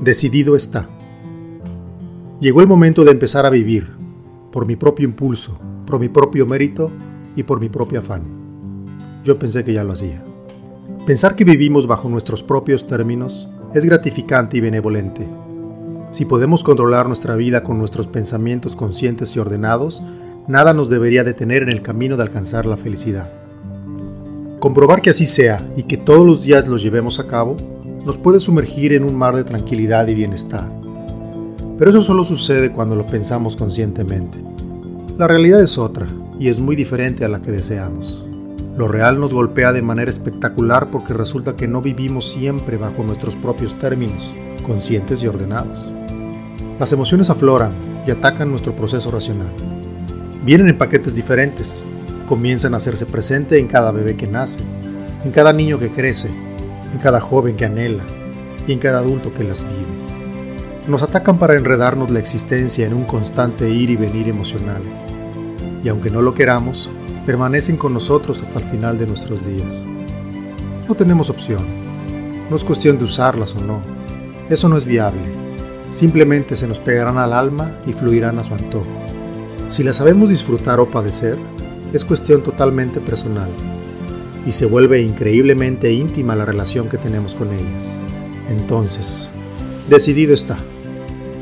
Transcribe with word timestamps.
Decidido 0.00 0.54
está. 0.54 0.88
Llegó 2.40 2.60
el 2.60 2.68
momento 2.68 3.04
de 3.04 3.10
empezar 3.10 3.44
a 3.46 3.50
vivir, 3.50 3.88
por 4.52 4.64
mi 4.64 4.76
propio 4.76 5.04
impulso, 5.04 5.58
por 5.88 5.98
mi 5.98 6.08
propio 6.08 6.46
mérito 6.46 6.92
y 7.34 7.42
por 7.42 7.58
mi 7.58 7.68
propio 7.68 7.98
afán. 7.98 8.22
Yo 9.24 9.40
pensé 9.40 9.64
que 9.64 9.72
ya 9.72 9.82
lo 9.82 9.94
hacía. 9.94 10.22
Pensar 11.04 11.34
que 11.34 11.42
vivimos 11.42 11.88
bajo 11.88 12.08
nuestros 12.08 12.44
propios 12.44 12.86
términos 12.86 13.48
es 13.74 13.84
gratificante 13.84 14.56
y 14.56 14.60
benevolente. 14.60 15.26
Si 16.12 16.24
podemos 16.24 16.62
controlar 16.62 17.08
nuestra 17.08 17.34
vida 17.34 17.64
con 17.64 17.76
nuestros 17.80 18.06
pensamientos 18.06 18.76
conscientes 18.76 19.34
y 19.34 19.40
ordenados, 19.40 20.00
nada 20.46 20.74
nos 20.74 20.88
debería 20.88 21.24
detener 21.24 21.64
en 21.64 21.70
el 21.70 21.82
camino 21.82 22.16
de 22.16 22.22
alcanzar 22.22 22.66
la 22.66 22.76
felicidad. 22.76 23.32
Comprobar 24.60 25.02
que 25.02 25.10
así 25.10 25.26
sea 25.26 25.68
y 25.76 25.82
que 25.82 25.96
todos 25.96 26.24
los 26.24 26.44
días 26.44 26.68
lo 26.68 26.76
llevemos 26.76 27.18
a 27.18 27.26
cabo 27.26 27.56
nos 28.08 28.16
puede 28.16 28.40
sumergir 28.40 28.94
en 28.94 29.04
un 29.04 29.14
mar 29.14 29.36
de 29.36 29.44
tranquilidad 29.44 30.08
y 30.08 30.14
bienestar. 30.14 30.66
Pero 31.78 31.90
eso 31.90 32.02
solo 32.02 32.24
sucede 32.24 32.72
cuando 32.72 32.96
lo 32.96 33.06
pensamos 33.06 33.54
conscientemente. 33.54 34.38
La 35.18 35.28
realidad 35.28 35.60
es 35.60 35.76
otra 35.76 36.06
y 36.40 36.48
es 36.48 36.58
muy 36.58 36.74
diferente 36.74 37.26
a 37.26 37.28
la 37.28 37.42
que 37.42 37.50
deseamos. 37.50 38.24
Lo 38.78 38.88
real 38.88 39.20
nos 39.20 39.34
golpea 39.34 39.74
de 39.74 39.82
manera 39.82 40.10
espectacular 40.10 40.90
porque 40.90 41.12
resulta 41.12 41.54
que 41.54 41.68
no 41.68 41.82
vivimos 41.82 42.30
siempre 42.30 42.78
bajo 42.78 43.04
nuestros 43.04 43.36
propios 43.36 43.78
términos, 43.78 44.32
conscientes 44.64 45.22
y 45.22 45.26
ordenados. 45.26 45.92
Las 46.80 46.90
emociones 46.94 47.28
afloran 47.28 47.72
y 48.06 48.10
atacan 48.10 48.50
nuestro 48.50 48.74
proceso 48.74 49.10
racional. 49.10 49.52
Vienen 50.46 50.70
en 50.70 50.78
paquetes 50.78 51.14
diferentes, 51.14 51.84
comienzan 52.26 52.72
a 52.72 52.78
hacerse 52.78 53.04
presente 53.04 53.58
en 53.58 53.68
cada 53.68 53.92
bebé 53.92 54.16
que 54.16 54.26
nace, 54.26 54.60
en 55.26 55.30
cada 55.30 55.52
niño 55.52 55.78
que 55.78 55.90
crece, 55.90 56.30
en 56.92 56.98
cada 56.98 57.20
joven 57.20 57.56
que 57.56 57.64
anhela 57.64 58.04
y 58.66 58.72
en 58.72 58.78
cada 58.78 58.98
adulto 58.98 59.32
que 59.32 59.44
las 59.44 59.64
vive. 59.64 60.08
Nos 60.86 61.02
atacan 61.02 61.38
para 61.38 61.54
enredarnos 61.54 62.10
la 62.10 62.18
existencia 62.18 62.86
en 62.86 62.94
un 62.94 63.04
constante 63.04 63.70
ir 63.70 63.90
y 63.90 63.96
venir 63.96 64.28
emocional, 64.28 64.82
y 65.82 65.88
aunque 65.88 66.10
no 66.10 66.22
lo 66.22 66.34
queramos, 66.34 66.90
permanecen 67.26 67.76
con 67.76 67.92
nosotros 67.92 68.42
hasta 68.42 68.58
el 68.58 68.64
final 68.70 68.98
de 68.98 69.06
nuestros 69.06 69.44
días. 69.46 69.84
No 70.88 70.94
tenemos 70.94 71.28
opción, 71.28 71.64
no 72.48 72.56
es 72.56 72.64
cuestión 72.64 72.96
de 72.98 73.04
usarlas 73.04 73.54
o 73.54 73.62
no, 73.62 73.80
eso 74.48 74.68
no 74.68 74.78
es 74.78 74.86
viable, 74.86 75.20
simplemente 75.90 76.56
se 76.56 76.66
nos 76.66 76.78
pegarán 76.78 77.18
al 77.18 77.34
alma 77.34 77.78
y 77.86 77.92
fluirán 77.92 78.38
a 78.38 78.44
su 78.44 78.54
antojo. 78.54 78.86
Si 79.68 79.84
las 79.84 79.96
sabemos 79.96 80.30
disfrutar 80.30 80.80
o 80.80 80.90
padecer, 80.90 81.36
es 81.92 82.04
cuestión 82.04 82.42
totalmente 82.42 83.00
personal 83.00 83.50
y 84.46 84.52
se 84.52 84.66
vuelve 84.66 85.00
increíblemente 85.00 85.92
íntima 85.92 86.36
la 86.36 86.44
relación 86.44 86.88
que 86.88 86.98
tenemos 86.98 87.34
con 87.34 87.52
ellas. 87.52 87.96
Entonces, 88.48 89.28
decidido 89.88 90.34
está, 90.34 90.56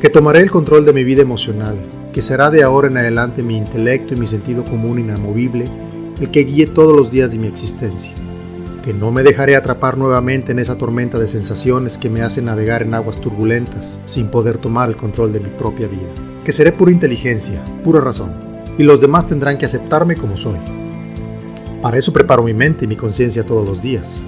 que 0.00 0.10
tomaré 0.10 0.40
el 0.40 0.50
control 0.50 0.84
de 0.84 0.92
mi 0.92 1.04
vida 1.04 1.22
emocional, 1.22 1.76
que 2.12 2.22
será 2.22 2.50
de 2.50 2.62
ahora 2.62 2.88
en 2.88 2.96
adelante 2.96 3.42
mi 3.42 3.56
intelecto 3.56 4.14
y 4.14 4.16
mi 4.16 4.26
sentido 4.26 4.64
común 4.64 4.98
inamovible 4.98 5.66
el 6.20 6.30
que 6.30 6.44
guíe 6.44 6.66
todos 6.66 6.96
los 6.96 7.10
días 7.10 7.30
de 7.30 7.38
mi 7.38 7.46
existencia, 7.46 8.12
que 8.82 8.94
no 8.94 9.10
me 9.10 9.22
dejaré 9.22 9.54
atrapar 9.54 9.98
nuevamente 9.98 10.52
en 10.52 10.58
esa 10.58 10.78
tormenta 10.78 11.18
de 11.18 11.26
sensaciones 11.26 11.98
que 11.98 12.08
me 12.08 12.22
hacen 12.22 12.46
navegar 12.46 12.82
en 12.82 12.94
aguas 12.94 13.20
turbulentas 13.20 13.98
sin 14.06 14.28
poder 14.28 14.56
tomar 14.56 14.88
el 14.88 14.96
control 14.96 15.32
de 15.32 15.40
mi 15.40 15.50
propia 15.50 15.88
vida, 15.88 16.08
que 16.44 16.52
seré 16.52 16.72
pura 16.72 16.92
inteligencia, 16.92 17.62
pura 17.84 18.00
razón, 18.00 18.32
y 18.78 18.82
los 18.82 19.00
demás 19.00 19.26
tendrán 19.26 19.58
que 19.58 19.66
aceptarme 19.66 20.16
como 20.16 20.36
soy 20.36 20.56
para 21.82 21.98
eso 21.98 22.12
preparo 22.12 22.42
mi 22.42 22.54
mente 22.54 22.84
y 22.84 22.88
mi 22.88 22.96
conciencia 22.96 23.44
todos 23.44 23.68
los 23.68 23.82
días. 23.82 24.24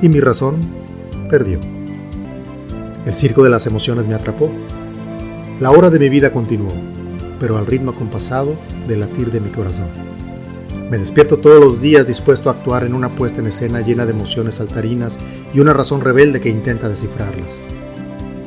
Y 0.00 0.08
mi 0.08 0.20
razón 0.20 0.56
perdió. 1.28 1.60
El 3.06 3.14
circo 3.14 3.42
de 3.42 3.50
las 3.50 3.66
emociones 3.66 4.06
me 4.06 4.14
atrapó. 4.14 4.50
La 5.60 5.70
hora 5.70 5.90
de 5.90 5.98
mi 5.98 6.08
vida 6.08 6.32
continuó, 6.32 6.72
pero 7.40 7.58
al 7.58 7.66
ritmo 7.66 7.92
compasado 7.92 8.56
del 8.86 9.00
latir 9.00 9.30
de 9.30 9.40
mi 9.40 9.50
corazón. 9.50 9.88
Me 10.90 10.98
despierto 10.98 11.38
todos 11.38 11.64
los 11.64 11.80
días 11.80 12.06
dispuesto 12.06 12.48
a 12.48 12.52
actuar 12.52 12.84
en 12.84 12.94
una 12.94 13.14
puesta 13.14 13.40
en 13.40 13.46
escena 13.46 13.80
llena 13.80 14.04
de 14.04 14.12
emociones 14.12 14.56
saltarinas 14.56 15.18
y 15.54 15.60
una 15.60 15.72
razón 15.72 16.00
rebelde 16.00 16.40
que 16.40 16.48
intenta 16.48 16.88
descifrarlas. 16.88 17.64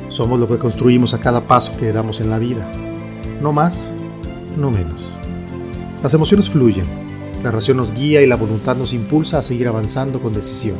Somos 0.08 0.38
lo 0.38 0.46
que 0.46 0.58
construimos 0.58 1.12
a 1.12 1.20
cada 1.20 1.46
paso 1.46 1.76
que 1.76 1.92
damos 1.92 2.20
en 2.20 2.30
la 2.30 2.38
vida. 2.38 2.70
No 3.42 3.52
más, 3.52 3.92
no 4.56 4.70
menos. 4.70 5.02
Las 6.02 6.14
emociones 6.14 6.48
fluyen, 6.48 6.86
la 7.46 7.52
razón 7.52 7.76
nos 7.76 7.94
guía 7.94 8.22
y 8.22 8.26
la 8.26 8.34
voluntad 8.34 8.76
nos 8.76 8.92
impulsa 8.92 9.38
a 9.38 9.42
seguir 9.42 9.68
avanzando 9.68 10.20
con 10.20 10.32
decisión. 10.32 10.78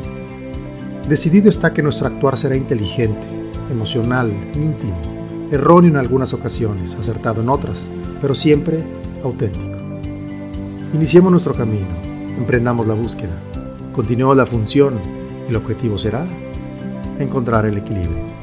Decidido 1.08 1.48
está 1.48 1.72
que 1.72 1.80
nuestro 1.80 2.08
actuar 2.08 2.36
será 2.36 2.56
inteligente, 2.56 3.24
emocional, 3.70 4.32
íntimo, 4.52 5.00
erróneo 5.52 5.90
en 5.90 5.96
algunas 5.96 6.34
ocasiones, 6.34 6.96
acertado 6.96 7.40
en 7.40 7.50
otras, 7.50 7.88
pero 8.20 8.34
siempre 8.34 8.82
auténtico. 9.22 9.76
Iniciemos 10.92 11.30
nuestro 11.30 11.54
camino, 11.54 11.86
emprendamos 12.36 12.84
la 12.88 12.94
búsqueda, 12.94 13.40
continuemos 13.92 14.36
la 14.36 14.46
función 14.46 14.94
y 15.46 15.50
el 15.50 15.56
objetivo 15.56 15.96
será 15.98 16.26
encontrar 17.20 17.64
el 17.66 17.78
equilibrio. 17.78 18.35